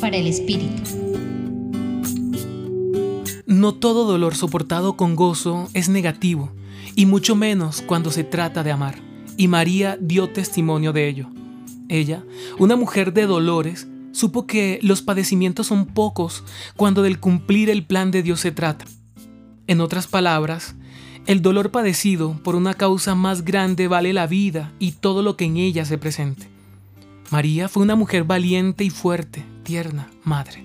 Para 0.00 0.16
el 0.16 0.26
Espíritu. 0.26 0.82
No 3.46 3.74
todo 3.74 4.04
dolor 4.04 4.34
soportado 4.34 4.96
con 4.96 5.14
gozo 5.14 5.68
es 5.74 5.88
negativo, 5.88 6.50
y 6.96 7.06
mucho 7.06 7.36
menos 7.36 7.80
cuando 7.80 8.10
se 8.10 8.24
trata 8.24 8.64
de 8.64 8.72
amar. 8.72 8.96
Y 9.36 9.46
María 9.46 9.96
dio 10.00 10.28
testimonio 10.30 10.92
de 10.92 11.08
ello. 11.08 11.28
Ella, 11.88 12.24
una 12.58 12.74
mujer 12.74 13.12
de 13.12 13.26
dolores, 13.26 13.86
supo 14.10 14.48
que 14.48 14.80
los 14.82 15.02
padecimientos 15.02 15.68
son 15.68 15.86
pocos 15.86 16.42
cuando 16.76 17.02
del 17.02 17.20
cumplir 17.20 17.70
el 17.70 17.86
plan 17.86 18.10
de 18.10 18.24
Dios 18.24 18.40
se 18.40 18.50
trata. 18.50 18.86
En 19.68 19.80
otras 19.80 20.08
palabras, 20.08 20.74
el 21.26 21.42
dolor 21.42 21.70
padecido 21.70 22.40
por 22.42 22.56
una 22.56 22.74
causa 22.74 23.14
más 23.14 23.44
grande 23.44 23.86
vale 23.86 24.12
la 24.12 24.26
vida 24.26 24.72
y 24.80 24.92
todo 24.92 25.22
lo 25.22 25.36
que 25.36 25.44
en 25.44 25.58
ella 25.58 25.84
se 25.84 25.96
presente. 25.96 26.53
María 27.30 27.68
fue 27.68 27.82
una 27.82 27.96
mujer 27.96 28.24
valiente 28.24 28.84
y 28.84 28.90
fuerte, 28.90 29.44
tierna, 29.62 30.10
madre. 30.24 30.64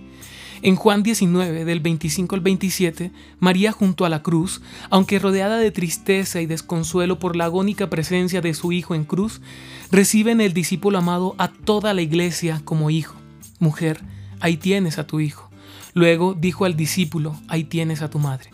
En 0.61 0.75
Juan 0.75 1.03
19, 1.03 1.63
del 1.63 1.79
25 1.79 2.35
al 2.35 2.41
27, 2.41 3.11
María 3.39 3.71
junto 3.71 4.03
a 4.05 4.09
la 4.09 4.21
cruz, 4.21 4.61
aunque 4.89 5.17
rodeada 5.17 5.57
de 5.57 5.71
tristeza 5.71 6.41
y 6.41 6.48
desconsuelo 6.48 7.17
por 7.17 7.37
la 7.37 7.45
agónica 7.45 7.89
presencia 7.89 8.41
de 8.41 8.53
su 8.53 8.73
Hijo 8.73 8.93
en 8.93 9.05
cruz, 9.05 9.41
recibe 9.89 10.31
en 10.31 10.41
el 10.41 10.53
discípulo 10.53 10.98
amado 10.98 11.34
a 11.37 11.48
toda 11.48 11.93
la 11.93 12.01
iglesia 12.01 12.62
como 12.65 12.89
hijo. 12.89 13.15
Mujer, 13.59 14.01
ahí 14.41 14.57
tienes 14.57 14.99
a 14.99 15.07
tu 15.07 15.21
hijo. 15.21 15.49
Luego 15.93 16.34
dijo 16.34 16.65
al 16.65 16.76
discípulo, 16.76 17.35
ahí 17.48 17.63
tienes 17.63 18.01
a 18.01 18.09
tu 18.09 18.20
madre. 18.20 18.51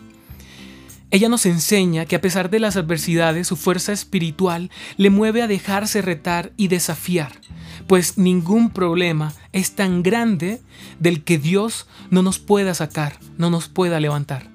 Ella 1.10 1.28
nos 1.28 1.46
enseña 1.46 2.04
que 2.04 2.16
a 2.16 2.20
pesar 2.20 2.50
de 2.50 2.58
las 2.58 2.76
adversidades, 2.76 3.46
su 3.46 3.56
fuerza 3.56 3.92
espiritual 3.92 4.70
le 4.96 5.10
mueve 5.10 5.40
a 5.42 5.46
dejarse 5.46 6.02
retar 6.02 6.52
y 6.56 6.66
desafiar, 6.68 7.32
pues 7.86 8.18
ningún 8.18 8.70
problema 8.70 9.32
es 9.52 9.76
tan 9.76 10.02
grande 10.02 10.60
del 10.98 11.22
que 11.22 11.38
Dios 11.38 11.86
no 12.10 12.22
nos 12.22 12.40
pueda 12.40 12.74
sacar, 12.74 13.18
no 13.38 13.50
nos 13.50 13.68
pueda 13.68 14.00
levantar. 14.00 14.50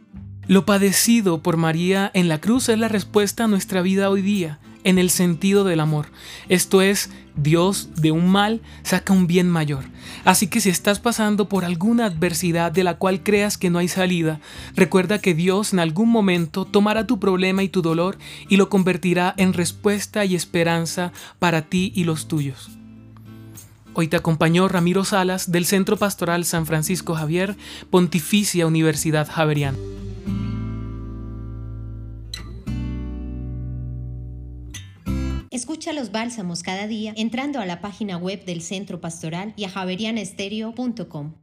Lo 0.47 0.65
padecido 0.65 1.41
por 1.41 1.55
María 1.55 2.11
en 2.13 2.27
la 2.27 2.41
cruz 2.41 2.67
es 2.67 2.77
la 2.77 2.89
respuesta 2.89 3.45
a 3.45 3.47
nuestra 3.47 3.81
vida 3.81 4.09
hoy 4.09 4.21
día, 4.21 4.59
en 4.83 4.97
el 4.97 5.09
sentido 5.09 5.63
del 5.63 5.79
amor. 5.79 6.07
Esto 6.49 6.81
es, 6.81 7.09
Dios 7.35 7.89
de 7.95 8.11
un 8.11 8.29
mal 8.29 8.61
saca 8.83 9.13
un 9.13 9.27
bien 9.27 9.49
mayor. 9.49 9.83
Así 10.25 10.47
que 10.47 10.61
si 10.61 10.69
estás 10.69 10.99
pasando 10.99 11.47
por 11.47 11.65
alguna 11.65 12.05
adversidad 12.05 12.71
de 12.71 12.83
la 12.83 12.97
cual 12.97 13.23
creas 13.23 13.57
que 13.57 13.69
no 13.69 13.79
hay 13.79 13.87
salida, 13.87 14.39
recuerda 14.75 15.19
que 15.19 15.33
Dios 15.33 15.73
en 15.73 15.79
algún 15.79 16.09
momento 16.09 16.65
tomará 16.65 17.07
tu 17.07 17.19
problema 17.19 17.63
y 17.63 17.69
tu 17.69 17.81
dolor 17.81 18.17
y 18.49 18.57
lo 18.57 18.69
convertirá 18.69 19.33
en 19.37 19.53
respuesta 19.53 20.25
y 20.25 20.35
esperanza 20.35 21.11
para 21.39 21.63
ti 21.63 21.91
y 21.95 22.03
los 22.03 22.27
tuyos. 22.27 22.71
Hoy 23.93 24.07
te 24.07 24.15
acompañó 24.15 24.67
Ramiro 24.69 25.03
Salas 25.03 25.51
del 25.51 25.65
Centro 25.65 25.97
Pastoral 25.97 26.45
San 26.45 26.65
Francisco 26.65 27.13
Javier, 27.13 27.57
Pontificia 27.89 28.65
Universidad 28.65 29.27
Javeriana. 29.29 29.77
Escucha 35.51 35.91
los 35.91 36.13
bálsamos 36.13 36.63
cada 36.63 36.87
día 36.87 37.13
entrando 37.17 37.59
a 37.59 37.65
la 37.65 37.81
página 37.81 38.15
web 38.15 38.45
del 38.45 38.61
Centro 38.61 39.01
Pastoral 39.01 39.53
y 39.57 39.65
a 39.65 39.69
javerianestereo.com. 39.69 41.33